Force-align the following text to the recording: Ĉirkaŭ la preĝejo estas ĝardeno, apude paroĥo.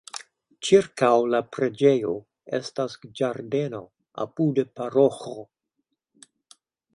Ĉirkaŭ 0.67 1.09
la 1.33 1.41
preĝejo 1.57 2.13
estas 2.59 2.95
ĝardeno, 3.21 3.83
apude 4.25 4.67
paroĥo. 4.81 5.37